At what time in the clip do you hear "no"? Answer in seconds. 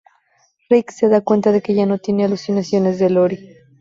1.85-1.99